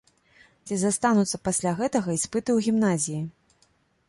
Ці 0.67 0.77
застануцца 0.83 1.37
пасля 1.49 1.75
гэтага 1.83 2.09
іспыты 2.19 2.45
ў 2.57 2.59
гімназіі? 2.71 3.21